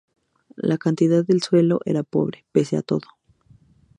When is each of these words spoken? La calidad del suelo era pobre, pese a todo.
La 0.55 0.79
calidad 0.79 1.23
del 1.23 1.43
suelo 1.43 1.79
era 1.85 2.01
pobre, 2.01 2.43
pese 2.53 2.75
a 2.75 2.81
todo. 2.81 3.01